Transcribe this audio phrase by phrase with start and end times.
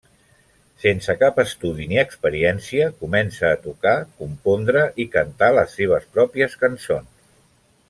[0.85, 7.15] Sense cap estudi ni experiència, comença a tocar, compondre i cantar les seves pròpies cançons.